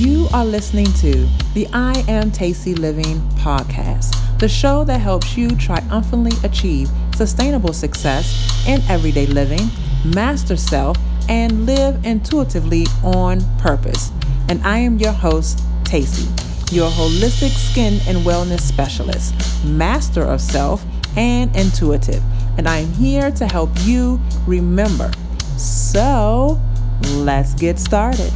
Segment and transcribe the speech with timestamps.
[0.00, 5.50] You are listening to the I Am Tacy Living podcast, the show that helps you
[5.56, 9.68] triumphantly achieve sustainable success in everyday living,
[10.02, 10.96] master self,
[11.28, 14.10] and live intuitively on purpose.
[14.48, 16.24] And I am your host, Tacy,
[16.72, 19.34] your holistic skin and wellness specialist,
[19.66, 20.82] master of self,
[21.14, 22.22] and intuitive.
[22.56, 25.12] And I am here to help you remember.
[25.58, 26.58] So,
[27.02, 28.32] let's get started.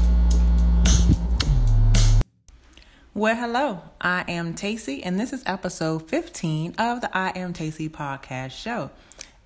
[3.16, 7.88] Well, hello, I am Tacy, and this is episode 15 of the I Am Tacy
[7.88, 8.90] podcast show.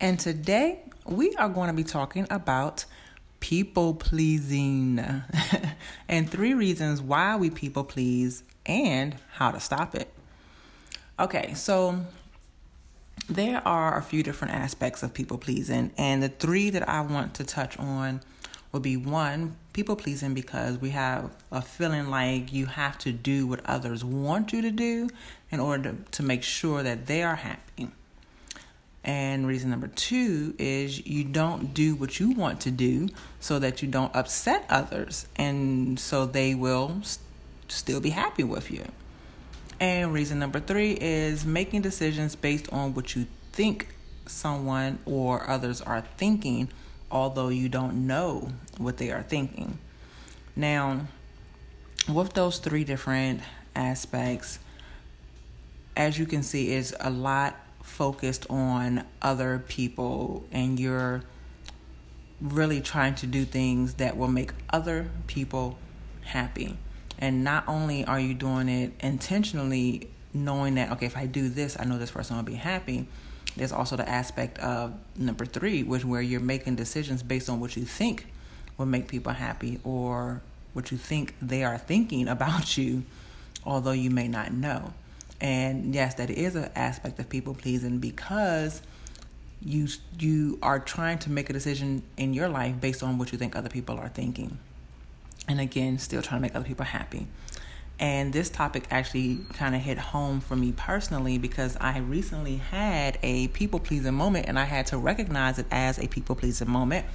[0.01, 2.87] And today we are going to be talking about
[3.41, 4.99] people pleasing
[6.09, 10.11] and three reasons why we people please and how to stop it.
[11.21, 12.07] Okay, so
[13.29, 17.35] there are a few different aspects of people pleasing, and the three that I want
[17.35, 18.23] to touch on
[18.73, 23.47] would be one, people pleasing because we have a feeling like you have to do
[23.47, 25.09] what others want you to do
[25.53, 27.87] in order to, to make sure that they are happy.
[29.05, 33.81] And reason number two is you don't do what you want to do so that
[33.81, 37.25] you don't upset others, and so they will st-
[37.69, 38.85] still be happy with you.
[39.79, 43.95] And reason number three is making decisions based on what you think
[44.27, 46.69] someone or others are thinking
[47.11, 49.79] although you don't know what they are thinking.
[50.55, 51.07] Now,
[52.09, 53.41] with those three different
[53.75, 54.59] aspects,
[55.97, 61.23] as you can see, is a lot focused on other people, and you're
[62.41, 65.79] really trying to do things that will make other people
[66.23, 66.77] happy.
[67.19, 71.77] And not only are you doing it intentionally, knowing that, okay, if I do this,
[71.79, 73.09] I know this person will be happy
[73.59, 77.77] there's also the aspect of number three, which where you're making decisions based on what
[77.77, 78.27] you think
[78.77, 80.41] will make people happy or
[80.73, 83.05] what you think they are thinking about you,
[83.65, 84.93] although you may not know.
[85.41, 88.83] And yes, that is an aspect of people pleasing because
[89.61, 89.89] you
[90.19, 93.57] you are trying to make a decision in your life based on what you think
[93.57, 94.59] other people are thinking.
[95.49, 97.27] And again, still trying to make other people happy.
[98.01, 103.19] And this topic actually kind of hit home for me personally because I recently had
[103.25, 107.07] a people pleasing moment and I had to recognize it as a people pleasing moment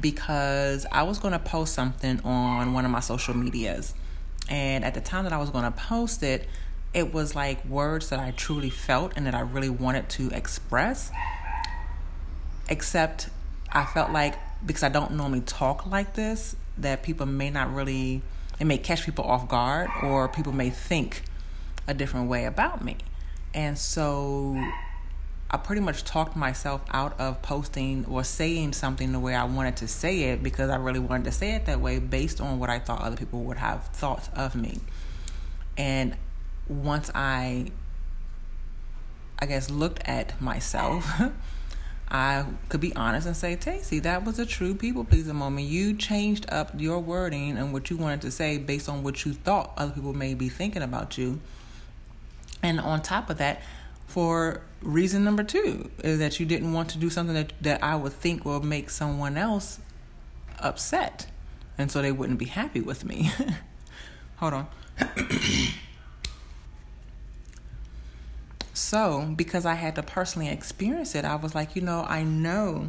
[0.00, 3.94] because I was going to post something on one of my social medias.
[4.50, 6.46] And at the time that I was going to post it,
[6.92, 11.10] it was like words that I truly felt and that I really wanted to express.
[12.68, 13.30] Except
[13.70, 14.34] I felt like
[14.64, 18.22] because I don't normally talk like this, that people may not really
[18.62, 21.24] it may catch people off guard or people may think
[21.88, 22.96] a different way about me.
[23.52, 24.56] And so
[25.50, 29.78] I pretty much talked myself out of posting or saying something the way I wanted
[29.78, 32.70] to say it because I really wanted to say it that way based on what
[32.70, 34.78] I thought other people would have thought of me.
[35.76, 36.14] And
[36.68, 37.72] once I
[39.40, 41.20] I guess looked at myself
[42.14, 45.66] I could be honest and say, Tacy, that was a true people pleasing moment.
[45.66, 49.32] You changed up your wording and what you wanted to say based on what you
[49.32, 51.40] thought other people may be thinking about you.
[52.62, 53.62] And on top of that,
[54.06, 57.96] for reason number two, is that you didn't want to do something that, that I
[57.96, 59.80] would think will make someone else
[60.58, 61.28] upset.
[61.78, 63.30] And so they wouldn't be happy with me.
[64.36, 64.66] Hold on.
[68.74, 72.88] So, because I had to personally experience it, I was like, you know, I know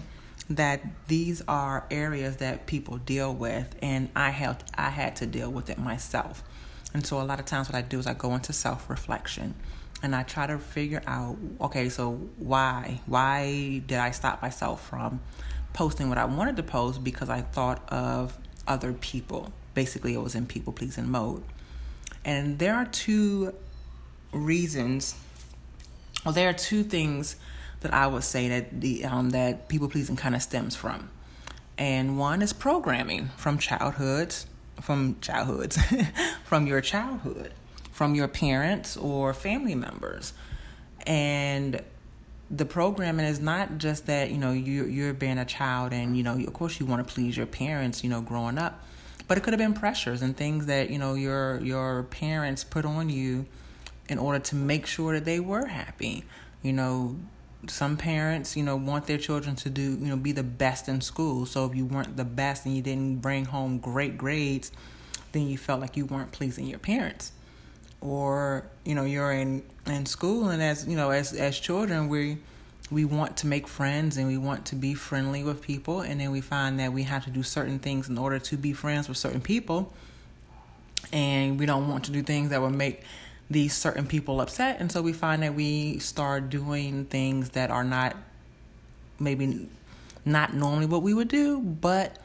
[0.50, 5.52] that these are areas that people deal with and I had I had to deal
[5.52, 6.44] with it myself.
[6.94, 9.56] And so a lot of times what I do is I go into self-reflection
[10.04, 13.00] and I try to figure out okay, so why?
[13.06, 15.22] Why did I stop myself from
[15.74, 19.52] posting what I wanted to post because I thought of other people.
[19.74, 21.44] Basically, it was in people pleasing mode.
[22.24, 23.54] And there are two
[24.32, 25.16] reasons
[26.26, 27.36] well, there are two things
[27.82, 31.10] that I would say that the um, that people pleasing kind of stems from,
[31.78, 34.34] and one is programming from childhood,
[34.82, 35.78] from childhoods,
[36.46, 37.54] from your childhood,
[37.92, 40.34] from your parents or family members,
[41.06, 41.82] and
[42.50, 46.24] the programming is not just that you know you you're being a child and you
[46.24, 48.82] know of course you want to please your parents you know growing up,
[49.28, 52.86] but it could have been pressures and things that you know your your parents put
[52.86, 53.46] on you
[54.10, 56.24] in order to make sure that they were happy.
[56.62, 57.18] You know,
[57.68, 61.02] some parents, you know, want their children to do, you know, be the best in
[61.02, 61.46] school.
[61.46, 64.72] So if you weren't the best and you didn't bring home great grades,
[65.32, 67.32] then you felt like you weren't pleasing your parents.
[68.02, 72.38] Or, you know, you're in in school and as, you know, as as children, we
[72.92, 76.32] we want to make friends and we want to be friendly with people and then
[76.32, 79.18] we find that we have to do certain things in order to be friends with
[79.18, 79.92] certain people
[81.12, 83.02] and we don't want to do things that would make
[83.54, 87.84] these certain people upset and so we find that we start doing things that are
[87.84, 88.16] not
[89.20, 89.68] maybe
[90.26, 92.18] not normally what we would do but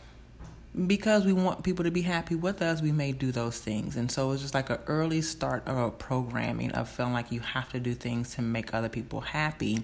[0.86, 3.96] because we want people to be happy with us we may do those things.
[3.96, 7.40] And so it's just like an early start of a programming of feeling like you
[7.40, 9.82] have to do things to make other people happy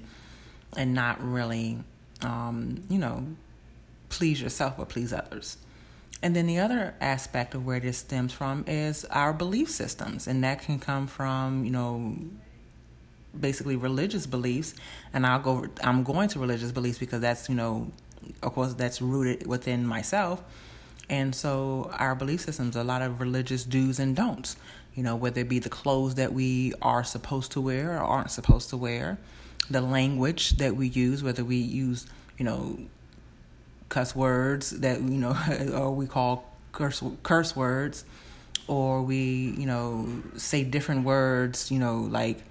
[0.77, 1.79] and not really
[2.23, 3.27] um, you know
[4.09, 5.57] please yourself or please others
[6.23, 10.43] and then the other aspect of where this stems from is our belief systems, and
[10.45, 12.17] that can come from, you know,
[13.39, 14.75] basically religious beliefs.
[15.13, 17.91] And I'll go, I'm going to religious beliefs because that's, you know,
[18.43, 20.43] of course, that's rooted within myself.
[21.11, 24.57] And so our belief systems, a lot of religious do's and don'ts,
[24.95, 28.31] you know, whether it be the clothes that we are supposed to wear or aren't
[28.31, 29.19] supposed to wear,
[29.69, 32.07] the language that we use, whether we use,
[32.39, 32.79] you know,
[33.95, 35.37] cuss words that you know
[35.75, 38.05] or we call curse curse words
[38.67, 42.43] or we you know say different words you know like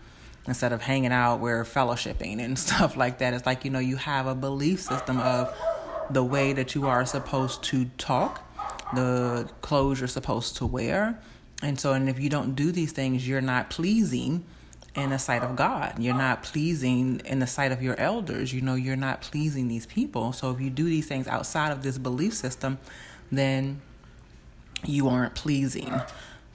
[0.48, 3.34] instead of hanging out we're fellowshipping and stuff like that.
[3.34, 5.54] It's like you know you have a belief system of
[6.10, 8.42] the way that you are supposed to talk
[8.94, 11.20] the clothes you're supposed to wear.
[11.62, 14.46] And so and if you don't do these things you're not pleasing
[14.96, 15.98] in the sight of God.
[15.98, 18.54] You're not pleasing in the sight of your elders.
[18.54, 20.34] You know, you're not pleasing these people.
[20.34, 22.78] So if you do these things outside of this belief system,
[23.32, 23.82] then
[24.86, 25.92] you aren't pleasing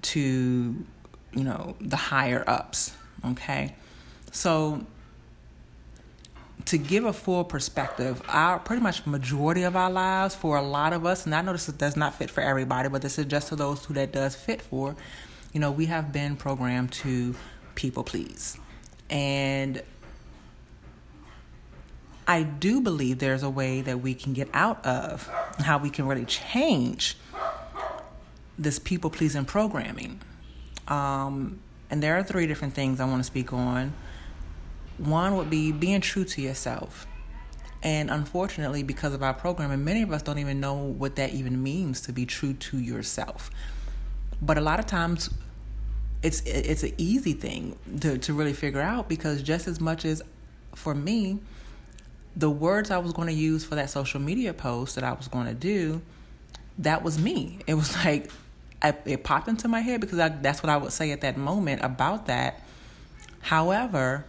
[0.02, 0.85] to,
[1.32, 2.94] you know, the higher ups.
[3.25, 3.75] Okay.
[4.31, 4.87] So
[6.67, 10.93] to give a full perspective, our pretty much majority of our lives for a lot
[10.93, 13.49] of us, and I know this does not fit for everybody, but this is just
[13.49, 14.94] to those who that does fit for,
[15.52, 17.35] you know, we have been programmed to
[17.79, 18.59] people please.
[19.09, 19.83] And
[22.27, 25.29] I do believe there's a way that we can get out of
[25.61, 27.17] how we can really change
[28.59, 30.21] this people pleasing programming.
[30.89, 33.95] Um, and there are three different things I want to speak on.
[34.99, 37.07] One would be being true to yourself.
[37.83, 41.63] And unfortunately, because of our programming, many of us don't even know what that even
[41.63, 43.51] means to be true to yourself.
[44.43, 45.31] But a lot of times,
[46.23, 50.23] it's it's an easy thing to to really figure out because just as much as
[50.75, 51.38] for me
[52.37, 55.29] the words I was going to use for that social media post that I was
[55.29, 56.00] going to do
[56.79, 57.59] that was me.
[57.67, 58.31] It was like
[58.81, 61.37] I, it popped into my head because I, that's what I would say at that
[61.37, 62.62] moment about that.
[63.41, 64.25] However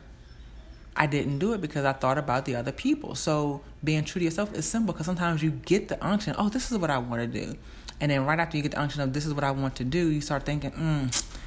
[0.95, 3.15] I didn't do it because I thought about the other people.
[3.15, 6.71] So being true to yourself is simple because sometimes you get the unction oh this
[6.71, 7.55] is what I want to do.
[8.01, 9.83] And then right after you get the unction of this is what I want to
[9.83, 11.38] do you start thinking mm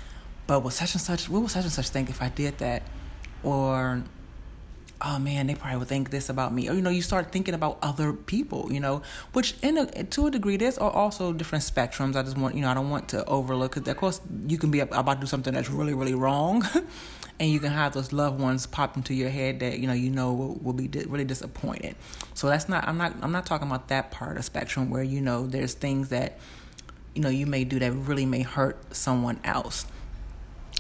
[0.52, 2.82] but with such and such, what would such and such think if I did that?
[3.42, 4.04] Or,
[5.00, 6.68] oh man, they probably would think this about me.
[6.68, 9.00] Or, you know, you start thinking about other people, you know,
[9.32, 12.16] which in a, to a degree, there's also different spectrums.
[12.16, 14.70] I just want, you know, I don't want to overlook because, of course, you can
[14.70, 16.68] be about to do something that's really, really wrong.
[17.40, 20.10] and you can have those loved ones pop into your head that you know you
[20.10, 21.96] know will, will be di- really disappointed
[22.34, 25.18] so that's not i'm not i'm not talking about that part of spectrum where you
[25.18, 26.38] know there's things that
[27.14, 29.86] you know you may do that really may hurt someone else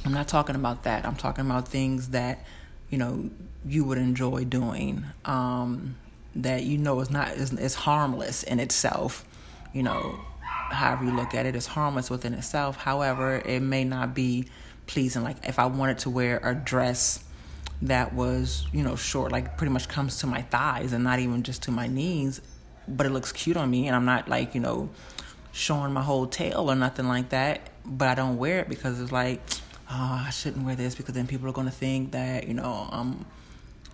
[0.04, 1.06] I'm not talking about that.
[1.06, 2.44] I'm talking about things that,
[2.90, 3.30] you know,
[3.64, 5.04] you would enjoy doing.
[5.24, 5.96] Um,
[6.34, 9.24] that you know is not is, is harmless in itself.
[9.72, 12.76] You know, however you look at it, it's harmless within itself.
[12.76, 14.48] However, it may not be
[14.86, 15.22] pleasing.
[15.22, 17.24] Like if I wanted to wear a dress
[17.82, 21.42] that was, you know, short, like pretty much comes to my thighs and not even
[21.42, 22.40] just to my knees,
[22.86, 24.90] but it looks cute on me and I'm not like, you know,
[25.52, 29.12] showing my whole tail or nothing like that, but I don't wear it because it's
[29.12, 29.40] like
[29.90, 32.88] oh, I shouldn't wear this because then people are going to think that, you know,
[32.90, 33.24] I'm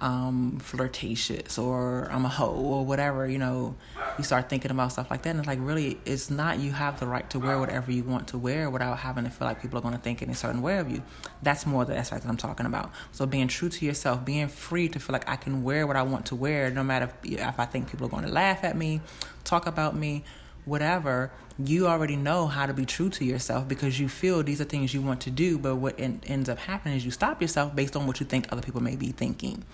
[0.00, 3.74] um flirtatious or I'm a hoe or whatever, you know,
[4.16, 7.00] you start thinking about stuff like that and it's like really it's not you have
[7.00, 9.78] the right to wear whatever you want to wear without having to feel like people
[9.78, 11.02] are gonna think any certain way of you.
[11.42, 12.92] That's more the aspect I'm talking about.
[13.12, 16.02] So being true to yourself, being free to feel like I can wear what I
[16.02, 19.00] want to wear no matter if, if I think people are gonna laugh at me,
[19.44, 20.24] talk about me,
[20.64, 24.64] whatever, you already know how to be true to yourself because you feel these are
[24.64, 25.58] things you want to do.
[25.58, 28.62] But what ends up happening is you stop yourself based on what you think other
[28.62, 29.64] people may be thinking,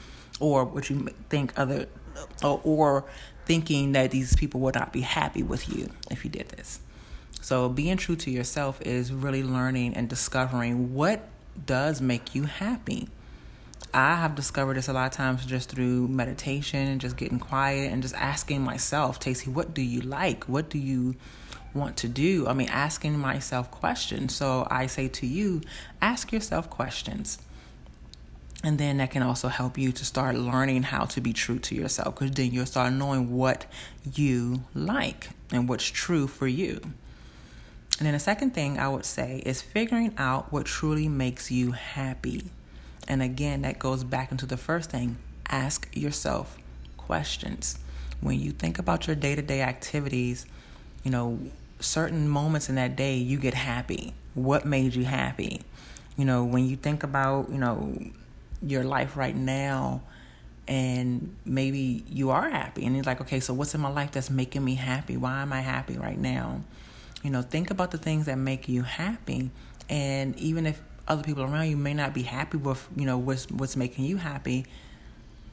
[0.41, 1.87] or what you think other,
[2.43, 3.05] or, or
[3.47, 6.81] thinking that these people would not be happy with you if you did this.
[7.41, 11.29] So being true to yourself is really learning and discovering what
[11.67, 13.09] does make you happy.
[13.93, 17.93] I have discovered this a lot of times just through meditation and just getting quiet
[17.93, 20.45] and just asking myself, Tacy, what do you like?
[20.45, 21.17] What do you
[21.75, 22.47] want to do?
[22.47, 24.35] I mean, asking myself questions.
[24.35, 25.61] So I say to you,
[26.01, 27.39] ask yourself questions.
[28.65, 31.75] And then that can also help you to start learning how to be true to
[31.75, 33.67] yourself because then you'll start knowing what
[34.15, 36.81] you like and what's true for you.
[37.99, 41.73] And then the second thing I would say is figuring out what truly makes you
[41.73, 42.45] happy.
[43.07, 45.17] And again, that goes back into the first thing
[45.49, 46.57] ask yourself
[46.97, 47.79] questions.
[48.21, 50.47] When you think about your day to day activities,
[51.03, 51.39] you know,
[51.81, 54.15] certain moments in that day, you get happy.
[54.35, 55.61] What made you happy?
[56.17, 57.97] You know, when you think about, you know,
[58.63, 60.03] your life right now,
[60.67, 64.31] and maybe you are happy, and you're like, okay, so what's in my life that's
[64.31, 65.17] making me happy?
[65.17, 66.63] Why am I happy right now?
[67.23, 69.51] You know, think about the things that make you happy.
[69.91, 73.51] And even if other people around you may not be happy with, you know, what's
[73.51, 74.67] what's making you happy,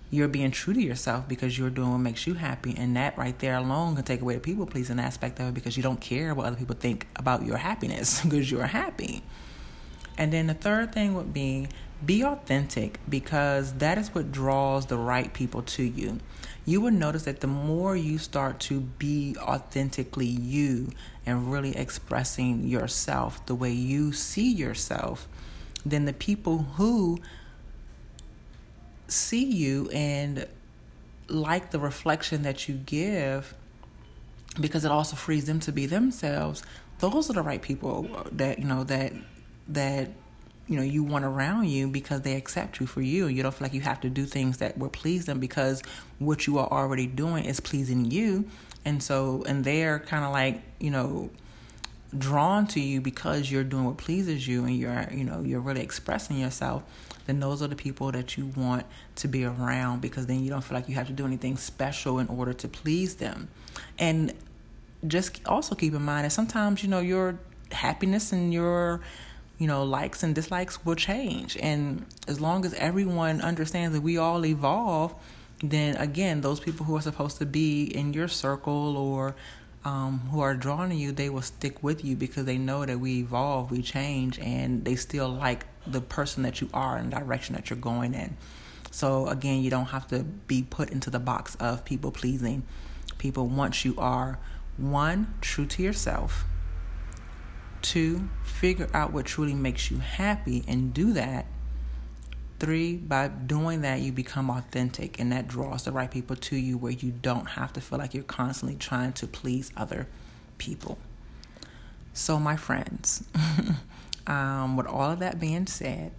[0.09, 2.75] you're being true to yourself because you're doing what makes you happy.
[2.77, 5.77] And that right there alone can take away the people pleasing aspect of it because
[5.77, 9.23] you don't care what other people think about your happiness because you're happy.
[10.17, 11.67] And then the third thing would be
[12.05, 16.19] be authentic because that is what draws the right people to you.
[16.65, 20.91] You will notice that the more you start to be authentically you
[21.25, 25.27] and really expressing yourself the way you see yourself,
[25.85, 27.19] then the people who
[29.07, 30.47] see you and
[31.27, 33.53] like the reflection that you give
[34.59, 36.63] because it also frees them to be themselves
[36.99, 39.13] those are the right people that you know that
[39.67, 40.09] that
[40.71, 43.27] you know you want around you because they accept you for you.
[43.27, 45.83] You don't feel like you have to do things that will please them because
[46.19, 48.45] what you are already doing is pleasing you.
[48.85, 51.29] And so and they're kind of like you know
[52.17, 55.81] drawn to you because you're doing what pleases you and you're you know you're really
[55.81, 56.83] expressing yourself
[57.25, 58.85] then those are the people that you want
[59.15, 62.19] to be around because then you don't feel like you have to do anything special
[62.19, 63.47] in order to please them.
[63.99, 64.33] And
[65.07, 67.39] just also keep in mind that sometimes you know your
[67.71, 69.01] happiness and your
[69.61, 71.55] you know, likes and dislikes will change.
[71.57, 75.13] And as long as everyone understands that we all evolve,
[75.61, 79.35] then again, those people who are supposed to be in your circle or
[79.85, 82.99] um, who are drawn to you, they will stick with you because they know that
[82.99, 87.17] we evolve, we change, and they still like the person that you are and the
[87.19, 88.37] direction that you're going in.
[88.89, 92.63] So again, you don't have to be put into the box of people pleasing
[93.19, 94.39] people once you are
[94.77, 96.45] one, true to yourself
[97.81, 101.45] Two, figure out what truly makes you happy and do that.
[102.59, 106.77] Three, by doing that, you become authentic and that draws the right people to you
[106.77, 110.07] where you don't have to feel like you're constantly trying to please other
[110.59, 110.99] people.
[112.13, 113.23] So, my friends,
[114.27, 116.11] um, with all of that being said,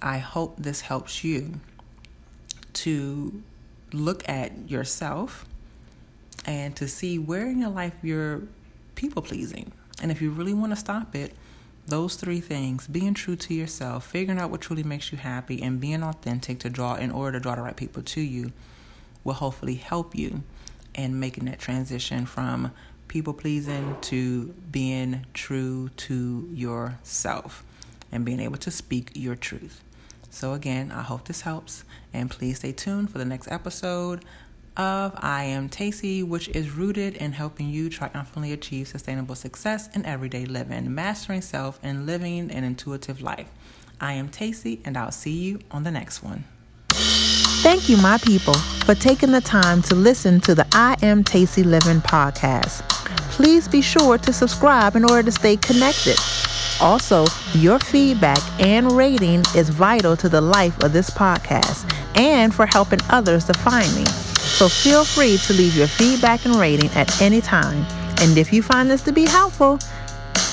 [0.00, 1.60] I hope this helps you
[2.72, 3.42] to
[3.92, 5.44] look at yourself
[6.46, 8.42] and to see where in your life you're
[8.94, 11.34] people pleasing and if you really want to stop it,
[11.86, 15.80] those three things being true to yourself, figuring out what truly makes you happy, and
[15.80, 18.52] being authentic to draw in order to draw the right people to you
[19.24, 20.42] will hopefully help you
[20.94, 22.72] in making that transition from
[23.08, 27.64] people pleasing to being true to yourself
[28.12, 29.82] and being able to speak your truth.
[30.30, 34.24] So, again, I hope this helps, and please stay tuned for the next episode
[34.76, 40.06] of I Am Tacy, which is rooted in helping you triumphantly achieve sustainable success in
[40.06, 43.48] everyday living, mastering self, and living an intuitive life.
[44.00, 46.44] I am Tacy, and I'll see you on the next one.
[46.90, 51.64] Thank you, my people, for taking the time to listen to the I Am Tacy
[51.64, 52.88] Living podcast.
[53.30, 56.16] Please be sure to subscribe in order to stay connected.
[56.80, 61.86] Also, your feedback and rating is vital to the life of this podcast
[62.16, 64.29] and for helping others to find me.
[64.60, 67.82] So feel free to leave your feedback and rating at any time.
[68.20, 69.78] And if you find this to be helpful,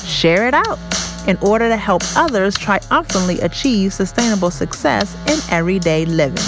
[0.05, 0.79] share it out
[1.27, 6.41] in order to help others triumphantly achieve sustainable success in everyday living.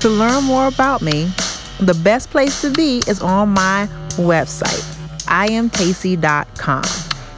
[0.00, 1.30] To learn more about me,
[1.78, 4.82] the best place to be is on my website,
[5.26, 6.82] iamtacy.com.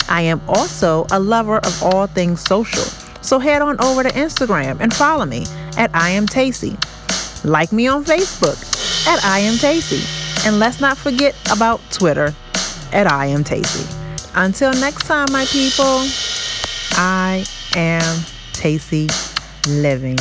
[0.09, 2.85] I am also a lover of all things social,
[3.21, 5.45] so head on over to Instagram and follow me
[5.77, 6.83] at I am Tacy.
[7.45, 8.72] Like me on Facebook
[9.07, 10.47] at I am Tacy.
[10.47, 12.35] And let's not forget about Twitter
[12.93, 13.87] at I am Tacy.
[14.35, 16.07] Until next time, my people,
[16.93, 17.45] I
[17.75, 18.03] am
[18.53, 19.09] Tacy
[19.69, 20.19] Living.